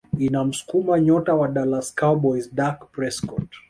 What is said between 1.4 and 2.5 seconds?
Dallas Cowboys